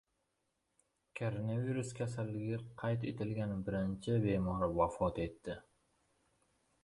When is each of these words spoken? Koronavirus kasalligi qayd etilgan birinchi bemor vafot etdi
Koronavirus 1.19 1.91
kasalligi 1.99 2.55
qayd 2.83 3.05
etilgan 3.13 3.53
birinchi 3.67 4.17
bemor 4.23 4.67
vafot 4.79 5.21
etdi 5.27 5.59